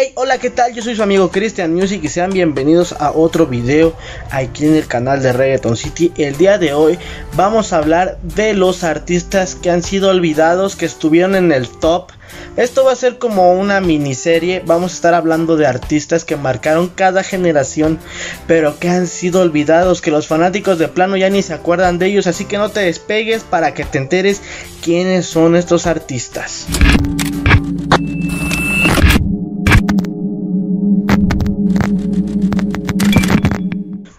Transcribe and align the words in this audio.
Hey, 0.00 0.12
hola, 0.14 0.38
¿qué 0.38 0.48
tal? 0.48 0.72
Yo 0.74 0.80
soy 0.80 0.94
su 0.94 1.02
amigo 1.02 1.32
Christian 1.32 1.74
Music 1.74 2.00
y 2.04 2.08
sean 2.08 2.30
bienvenidos 2.30 2.92
a 3.00 3.10
otro 3.10 3.48
video 3.48 3.96
aquí 4.30 4.64
en 4.64 4.76
el 4.76 4.86
canal 4.86 5.20
de 5.20 5.32
Reggaeton 5.32 5.76
City. 5.76 6.12
El 6.16 6.36
día 6.36 6.56
de 6.56 6.72
hoy 6.72 7.00
vamos 7.34 7.72
a 7.72 7.78
hablar 7.78 8.16
de 8.22 8.54
los 8.54 8.84
artistas 8.84 9.56
que 9.56 9.72
han 9.72 9.82
sido 9.82 10.10
olvidados, 10.10 10.76
que 10.76 10.86
estuvieron 10.86 11.34
en 11.34 11.50
el 11.50 11.68
top. 11.68 12.12
Esto 12.56 12.84
va 12.84 12.92
a 12.92 12.96
ser 12.96 13.18
como 13.18 13.52
una 13.54 13.80
miniserie, 13.80 14.62
vamos 14.64 14.92
a 14.92 14.94
estar 14.94 15.14
hablando 15.14 15.56
de 15.56 15.66
artistas 15.66 16.24
que 16.24 16.36
marcaron 16.36 16.90
cada 16.90 17.24
generación, 17.24 17.98
pero 18.46 18.78
que 18.78 18.88
han 18.88 19.08
sido 19.08 19.40
olvidados, 19.40 20.00
que 20.00 20.12
los 20.12 20.28
fanáticos 20.28 20.78
de 20.78 20.86
plano 20.86 21.16
ya 21.16 21.28
ni 21.28 21.42
se 21.42 21.54
acuerdan 21.54 21.98
de 21.98 22.06
ellos, 22.06 22.28
así 22.28 22.44
que 22.44 22.58
no 22.58 22.68
te 22.68 22.80
despegues 22.80 23.42
para 23.42 23.74
que 23.74 23.84
te 23.84 23.98
enteres 23.98 24.42
quiénes 24.80 25.26
son 25.26 25.56
estos 25.56 25.88
artistas. 25.88 26.68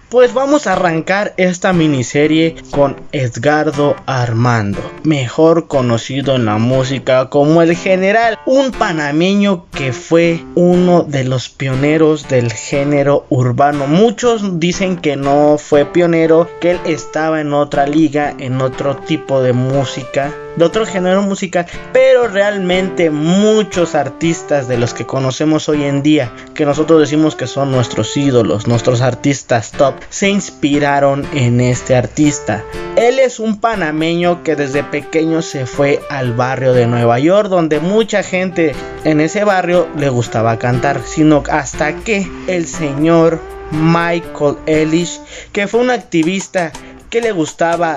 Pues 0.10 0.34
vamos 0.34 0.66
a 0.66 0.74
arrancar 0.74 1.36
esta 1.38 1.72
miniserie 1.72 2.56
con 2.72 2.96
Edgardo 3.12 3.96
Armando, 4.06 4.80
mejor 5.04 5.68
conocido 5.68 6.36
en 6.36 6.46
la 6.46 6.58
música 6.58 7.30
como 7.30 7.62
el 7.62 7.76
general, 7.76 8.38
un 8.46 8.72
panameño 8.72 9.66
que 9.72 9.94
fue 9.94 10.44
uno 10.56 11.04
de 11.04 11.24
los 11.24 11.50
pioneros 11.50 12.28
del 12.28 12.54
género 12.54 13.26
urbano. 13.30 13.88
Muchos 13.88 14.60
dicen 14.60 14.98
que 14.98 15.16
no 15.16 15.58
fue 15.58 15.86
pionero, 15.86 16.48
que 16.60 16.72
él 16.72 16.80
estaba 16.86 17.42
en 17.42 17.54
otra 17.54 17.88
liga, 17.88 18.36
en 18.38 18.62
otro 18.62 18.98
tipo 18.98 19.42
de 19.42 19.54
música 19.54 20.32
de 20.60 20.66
otro 20.66 20.86
género 20.86 21.22
musical, 21.22 21.66
pero 21.94 22.28
realmente 22.28 23.10
muchos 23.10 23.96
artistas 23.96 24.68
de 24.68 24.78
los 24.78 24.94
que 24.94 25.06
conocemos 25.06 25.70
hoy 25.70 25.86
en 25.86 26.04
día, 26.04 26.34
que 26.54 26.66
nosotros 26.66 27.00
decimos 27.00 27.36
que 27.36 27.48
son 27.48 27.72
nuestros 27.72 28.16
ídolos, 28.18 28.68
nuestros 28.68 29.02
artistas 29.02 29.72
top, 29.72 29.96
se 30.10 30.30
inspiraron 30.30 31.26
en 31.34 31.62
este 31.62 31.96
artista. 31.96 32.64
Él 33.00 33.18
es 33.18 33.40
un 33.40 33.62
panameño 33.62 34.44
que 34.44 34.58
desde 34.58 34.84
pequeño 34.84 35.42
se 35.42 35.66
fue 35.66 36.02
al 36.10 36.34
barrio 36.34 36.74
de 36.74 36.86
Nueva 36.86 37.18
York, 37.18 37.48
donde 37.48 37.80
mucha 37.80 38.24
gente 38.24 38.74
en 39.06 39.22
ese 39.22 39.46
barrio 39.46 39.88
le 39.96 40.10
gustaba 40.10 40.60
cantar, 40.60 41.02
sino 41.06 41.42
hasta 41.50 41.96
que 41.96 42.30
el 42.48 42.68
señor 42.68 43.40
Michael 43.72 44.58
Ellis, 44.66 45.22
que 45.54 45.68
fue 45.68 45.80
un 45.80 45.92
activista 45.92 46.74
que 47.10 47.22
le 47.22 47.32
gustaba 47.32 47.96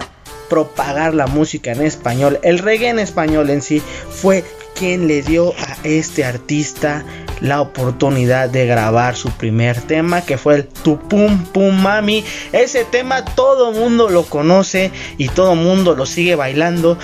propagar 0.49 1.15
la 1.15 1.27
música 1.27 1.73
en 1.73 1.83
español, 1.83 2.39
el 2.45 2.61
reggae 2.61 2.91
en 2.91 3.01
español 3.01 3.51
en 3.51 3.61
sí, 3.61 3.83
fue 4.09 4.45
quien 4.79 5.09
le 5.09 5.23
dio 5.23 5.51
a 5.51 5.79
este 5.83 6.25
artista 6.25 7.05
la 7.43 7.61
oportunidad 7.61 8.49
de 8.49 8.67
grabar 8.67 9.17
su 9.17 9.31
primer 9.31 9.81
tema 9.83 10.23
que 10.23 10.39
fue 10.39 10.55
el 10.55 10.67
Tu 10.67 10.99
Pum 10.99 11.45
Pum 11.47 11.75
Mami. 11.75 12.25
Ese 12.53 12.85
tema 12.85 13.25
todo 13.25 13.73
mundo 13.73 14.09
lo 14.09 14.25
conoce 14.25 14.91
y 15.19 15.29
todo 15.29 15.55
mundo 15.55 15.95
lo 15.95 16.07
sigue 16.07 16.37
bailando. 16.37 16.99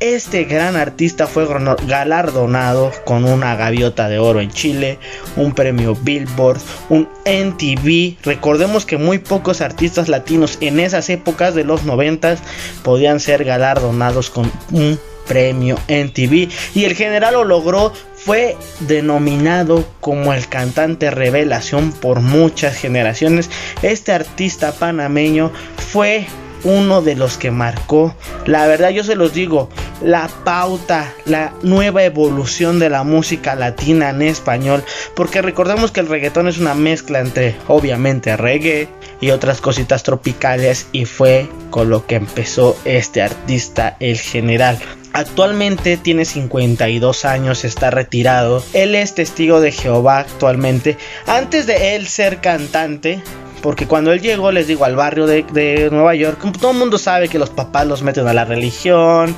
Este 0.00 0.44
gran 0.44 0.74
artista 0.74 1.28
fue 1.28 1.46
galardonado 1.86 2.90
con 3.04 3.24
una 3.24 3.54
gaviota 3.54 4.08
de 4.08 4.18
oro 4.18 4.40
en 4.40 4.50
Chile, 4.50 4.98
un 5.36 5.54
premio 5.54 5.94
Billboard, 5.94 6.58
un 6.88 7.08
NTV. 7.24 8.16
Recordemos 8.24 8.84
que 8.84 8.96
muy 8.96 9.18
pocos 9.18 9.60
artistas 9.60 10.08
latinos 10.08 10.58
en 10.60 10.80
esas 10.80 11.08
épocas 11.08 11.54
de 11.54 11.62
los 11.62 11.84
90 11.84 12.36
podían 12.82 13.20
ser 13.20 13.44
galardonados 13.44 14.28
con 14.30 14.50
un 14.72 14.98
premio 15.26 15.78
NTV 15.88 16.48
y 16.74 16.84
el 16.84 16.94
general 16.94 17.34
lo 17.34 17.44
logró 17.44 17.92
fue 18.14 18.56
denominado 18.80 19.84
como 20.00 20.32
el 20.32 20.48
cantante 20.48 21.10
revelación 21.10 21.90
por 21.92 22.20
muchas 22.20 22.76
generaciones. 22.76 23.50
Este 23.82 24.12
artista 24.12 24.72
panameño 24.72 25.50
fue 25.76 26.26
uno 26.64 27.02
de 27.02 27.16
los 27.16 27.38
que 27.38 27.50
marcó, 27.50 28.14
la 28.46 28.66
verdad 28.66 28.90
yo 28.90 29.02
se 29.02 29.16
los 29.16 29.34
digo, 29.34 29.68
la 30.00 30.28
pauta, 30.44 31.12
la 31.24 31.52
nueva 31.62 32.04
evolución 32.04 32.78
de 32.78 32.90
la 32.90 33.02
música 33.02 33.54
latina 33.54 34.10
en 34.10 34.22
español, 34.22 34.84
porque 35.16 35.42
recordemos 35.42 35.90
que 35.90 36.00
el 36.00 36.08
reggaetón 36.08 36.48
es 36.48 36.58
una 36.58 36.74
mezcla 36.74 37.20
entre 37.20 37.56
obviamente 37.66 38.36
reggae 38.36 38.88
y 39.20 39.30
otras 39.30 39.60
cositas 39.60 40.02
tropicales 40.02 40.86
y 40.92 41.04
fue 41.04 41.48
con 41.70 41.90
lo 41.90 42.06
que 42.06 42.16
empezó 42.16 42.76
este 42.84 43.22
artista, 43.22 43.96
el 44.00 44.18
general. 44.18 44.78
Actualmente 45.12 45.98
tiene 45.98 46.24
52 46.24 47.24
años, 47.24 47.64
está 47.64 47.90
retirado. 47.90 48.64
Él 48.72 48.94
es 48.94 49.14
testigo 49.14 49.60
de 49.60 49.70
Jehová 49.70 50.20
actualmente. 50.20 50.96
Antes 51.26 51.66
de 51.66 51.96
él 51.96 52.08
ser 52.08 52.40
cantante, 52.40 53.22
porque 53.62 53.86
cuando 53.86 54.12
él 54.12 54.20
llegó, 54.20 54.50
les 54.50 54.66
digo, 54.66 54.84
al 54.84 54.96
barrio 54.96 55.26
de, 55.26 55.88
Nueva 55.90 56.14
York, 56.14 56.40
todo 56.60 56.72
el 56.72 56.78
mundo 56.78 56.98
sabe 56.98 57.28
que 57.28 57.38
los 57.38 57.50
papás 57.50 57.86
los 57.86 58.02
meten 58.02 58.26
a 58.26 58.34
la 58.34 58.44
religión 58.44 59.34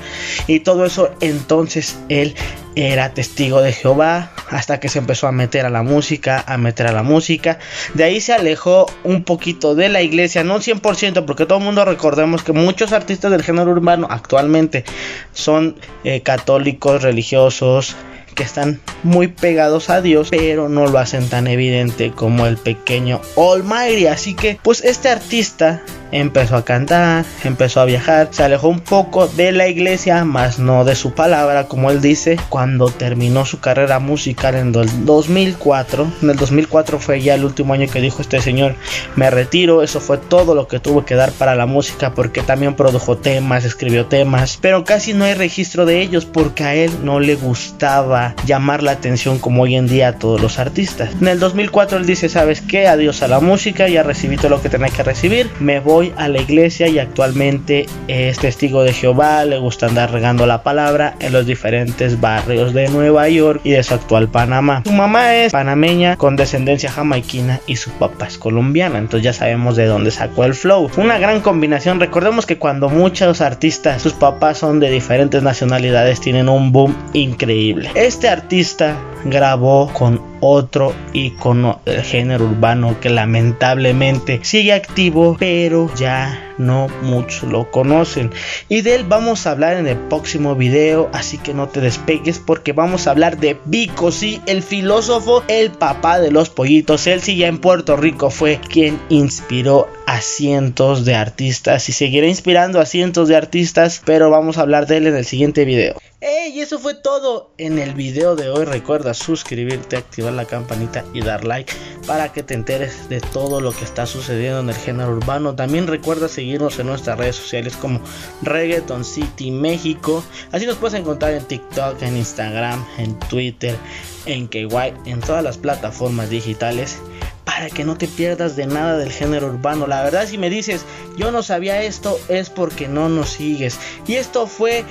y 0.47 0.61
todo 0.61 0.87
eso. 0.87 1.11
Entonces 1.21 1.99
él 2.09 2.35
era 2.75 3.15
testigo 3.15 3.61
de 3.61 3.73
Jehová 3.73 4.33
hasta 4.49 4.81
que 4.81 4.89
se 4.89 4.99
empezó 4.99 5.29
a 5.29 5.33
meter 5.33 5.67
a 5.67 5.71
la 5.71 5.83
música, 5.83 6.43
a 6.47 6.57
meter 6.57 6.87
a 6.87 6.93
la 6.93 7.03
música. 7.03 7.59
De 7.93 8.05
ahí 8.05 8.21
se 8.21 8.33
alejó 8.33 8.87
un 9.05 9.25
poquito 9.25 9.75
de 9.75 9.91
la 9.91 10.01
iglesia, 10.01 10.43
no 10.43 10.59
100%, 10.59 11.25
porque 11.25 11.47
todo 11.47 11.59
el 11.59 11.65
mundo 11.65 11.85
recordemos 11.85 12.43
que 12.43 12.53
muchos 12.53 12.93
artistas 12.93 13.31
del 13.31 13.43
género 13.43 13.71
urbano 13.71 14.07
actualmente 14.11 14.85
son 15.33 15.77
eh, 16.03 16.23
católicos, 16.23 17.03
religiosos, 17.03 17.95
que 18.35 18.43
están 18.43 18.81
muy 19.03 19.29
pegados 19.29 19.91
a 19.91 20.01
Dios, 20.03 20.29
pero 20.31 20.69
no 20.69 20.87
lo 20.87 20.99
hacen 20.99 21.29
tan 21.29 21.47
evidente 21.47 22.11
como 22.11 22.47
el 22.47 22.57
pequeño 22.57 23.21
Almighty. 23.37 24.07
Así 24.07 24.35
que, 24.35 24.59
pues 24.63 24.85
este 24.85 25.09
artista 25.09 25.83
empezó 26.15 26.57
a 26.57 26.65
cantar, 26.65 27.25
empezó 27.43 27.81
a 27.81 27.85
viajar, 27.85 28.29
se 28.31 28.45
alejó 28.45 28.69
un 28.69 28.79
poco 28.79 29.27
de 29.27 29.51
la 29.51 29.67
iglesia, 29.67 30.25
más 30.25 30.61
no 30.61 30.85
de 30.85 30.95
su 30.95 31.13
palabra, 31.13 31.67
como 31.67 31.91
él 31.91 32.01
dice, 32.01 32.39
cuando 32.49 32.89
terminó 32.89 33.45
su 33.45 33.59
carrera 33.59 33.99
musical 33.99 34.55
en 34.55 34.75
el 34.75 35.05
2004. 35.05 36.13
En 36.23 36.31
el 36.31 36.37
2004 36.37 37.01
fue 37.01 37.21
ya 37.21 37.35
el 37.35 37.45
último 37.45 37.75
año 37.75 37.89
que 37.89 38.01
dijo 38.01 38.23
este 38.23 38.41
señor, 38.41 38.77
me 39.17 39.29
retiro, 39.29 39.83
eso 39.83 40.01
fue 40.01 40.19
todo 40.19 40.55
lo 40.55 40.69
que 40.69 40.79
tuvo 40.79 41.05
que 41.05 41.17
dar 41.17 41.33
para 41.33 41.57
la 41.57 41.67
música, 41.67 42.15
porque 42.15 42.43
también 42.43 42.75
produjo 42.75 43.17
temas, 43.17 43.65
escribió 43.65 44.07
temas, 44.07 44.57
pero 44.61 44.85
casi 44.85 45.15
no 45.15 45.25
hay 45.25 45.35
registro 45.35 45.85
de 45.85 46.01
ellos 46.01 46.27
porque 46.27 46.63
a 46.63 46.75
él 46.77 46.93
no 47.03 47.19
le 47.19 47.35
gustaba 47.35 48.37
llamar 48.47 48.85
la 48.85 48.93
atención 48.93 49.41
como 49.41 49.63
hoy 49.63 49.75
en 49.75 49.89
día 49.89 50.09
a 50.09 50.19
todos 50.21 50.41
los 50.41 50.61
artistas. 50.61 51.11
En 51.21 51.27
el 51.27 51.41
2004 51.41 51.99
él 51.99 52.07
dice, 52.07 52.29
¿sabes 52.29 52.61
qué? 52.61 52.87
Adiós 52.87 53.23
a 53.23 53.29
la 53.29 53.41
música, 53.41 53.89
ya 53.89 54.05
recibí 54.05 54.37
todo 54.37 54.51
lo 54.51 54.63
que 54.63 54.69
tenía 54.69 54.91
que 54.91 55.03
recibir, 55.03 55.51
me 55.59 55.81
voy 55.81 56.04
a 56.17 56.29
la 56.29 56.41
iglesia 56.41 56.89
y 56.89 56.99
actualmente 56.99 57.87
es 58.09 58.39
testigo 58.39 58.83
de 58.83 58.93
Jehová, 58.93 59.45
le 59.45 59.59
gusta 59.59 59.87
andar 59.87 60.13
regando 60.13 60.47
la 60.47 60.63
palabra 60.63 61.15
en 61.21 61.33
los 61.33 61.47
diferentes 61.47 62.21
barrios 62.21 62.75
de 62.75 62.89
Nueva 62.89 63.29
York 63.29 63.61
y 63.65 63.71
de 63.71 63.83
su 63.83 63.95
actual 63.95 64.29
Panamá. 64.29 64.83
Su 64.85 64.93
mamá 64.93 65.35
es 65.37 65.53
panameña 65.53 66.17
con 66.17 66.37
descendencia 66.37 66.91
jamaiquina 66.91 67.61
y 67.67 67.77
su 67.77 67.91
papá 67.91 68.27
es 68.27 68.39
colombiana, 68.39 68.99
entonces 68.99 69.25
ya 69.25 69.33
sabemos 69.33 69.77
de 69.77 69.87
dónde 69.87 70.11
sacó 70.11 70.45
el 70.45 70.55
flow. 70.55 70.91
Una 70.97 71.19
gran 71.19 71.41
combinación, 71.41 72.01
recordemos 72.01 72.47
que 72.47 72.59
cuando 72.59 72.89
muchos 72.89 73.41
artistas, 73.41 74.03
sus 74.03 74.13
papás 74.13 74.59
son 74.59 74.81
de 74.81 74.91
diferentes 74.91 75.43
nacionalidades, 75.43 76.21
tienen 76.21 76.49
un 76.49 76.73
boom 76.73 76.97
increíble. 77.13 77.91
Este 77.95 78.29
artista 78.29 78.97
grabó 79.25 79.91
con 79.93 80.21
otro 80.41 80.95
icono 81.13 81.81
del 81.87 82.03
género 82.03 82.45
urbano 82.45 83.01
que 83.01 83.09
lamentablemente 83.09 84.41
sigue 84.43 84.75
activo, 84.75 85.37
pero 85.39 85.91
ya 85.95 86.53
no 86.59 86.89
muchos 87.03 87.51
lo 87.51 87.71
conocen. 87.71 88.31
Y 88.69 88.83
de 88.83 88.97
él 88.97 89.05
vamos 89.05 89.47
a 89.47 89.53
hablar 89.53 89.77
en 89.77 89.87
el 89.87 89.97
próximo 89.97 90.55
video, 90.55 91.09
así 91.13 91.39
que 91.39 91.55
no 91.55 91.69
te 91.69 91.81
despegues 91.81 92.39
porque 92.39 92.73
vamos 92.73 93.07
a 93.07 93.13
hablar 93.13 93.39
de 93.39 93.59
Vico, 93.65 94.13
sí, 94.13 94.41
el 94.47 94.63
filósofo, 94.63 95.43
el 95.49 95.71
papá 95.71 96.21
de 96.21 96.31
los 96.31 96.51
pollitos. 96.51 97.07
Él 97.07 97.23
sí 97.23 97.37
ya 97.37 97.49
en 97.49 97.59
Puerto 97.59 97.97
Rico 97.97 98.31
fue 98.31 98.61
quien 98.61 99.01
inspiró 99.09 99.89
a 100.07 100.21
cientos 100.21 101.05
de 101.05 101.15
artistas 101.15 101.89
y 101.89 101.93
seguirá 101.93 102.27
inspirando 102.27 102.81
a 102.81 102.87
cientos 102.87 103.29
de 103.29 103.37
artistas, 103.37 104.03
pero 104.05 104.31
vamos 104.31 104.59
a 104.59 104.63
hablar 104.63 104.87
de 104.87 104.99
él 104.99 105.07
en 105.07 105.17
el 105.17 105.25
siguiente 105.25 105.65
video. 105.65 105.97
¡Ey! 106.27 106.59
Eso 106.59 106.79
fue 106.79 106.95
todo 106.95 107.51
en 107.59 107.79
el 107.79 107.93
video 107.93 108.35
de 108.35 108.49
hoy. 108.49 108.65
Recuerda 108.65 109.13
suscribirte, 109.13 109.99
activar 109.99 110.33
la 110.33 110.47
campanita 110.47 111.05
y 111.13 111.21
dar 111.21 111.45
like 111.45 111.71
para 112.07 112.33
que 112.33 112.43
te 112.43 112.55
enteres 112.55 113.11
de 113.11 113.21
todo 113.21 113.61
lo 113.61 113.73
que 113.73 113.85
está 113.85 114.07
sucediendo 114.07 114.61
en 114.61 114.71
el 114.71 114.75
género 114.75 115.13
urbano. 115.13 115.55
También 115.55 115.87
recuerda 115.87 116.29
seguirnos 116.29 116.79
en 116.79 116.87
nuestras 116.87 117.19
redes 117.19 117.37
sociales 117.37 117.77
como 117.77 118.01
Reggaeton 118.41 119.05
City 119.05 119.51
México. 119.51 120.25
Así 120.51 120.65
nos 120.65 120.79
puedes 120.79 120.99
encontrar 120.99 121.35
en 121.35 121.45
TikTok, 121.45 122.01
en 122.01 122.17
Instagram, 122.17 122.83
en 122.97 123.19
Twitter, 123.19 123.77
en 124.25 124.49
KY, 124.49 124.95
en 125.05 125.21
todas 125.21 125.45
las 125.45 125.59
plataformas 125.59 126.31
digitales 126.31 127.01
para 127.45 127.69
que 127.69 127.85
no 127.85 127.99
te 127.99 128.09
pierdas 128.09 128.57
de 128.57 128.67
nada 128.67 128.97
del 128.97 129.13
género 129.13 129.49
urbano. 129.49 129.87
La 129.87 130.03
verdad, 130.03 130.27
si 130.27 130.39
me 130.39 130.49
dices, 130.49 130.87
yo 131.19 131.31
no 131.31 131.43
sabía 131.43 131.83
esto, 131.83 132.19
es 132.29 132.49
porque 132.49 132.89
no 132.89 133.11
nos 133.11 133.29
sigues. 133.29 133.79
Y 134.07 134.15
esto 134.15 134.47
fue 134.47 134.85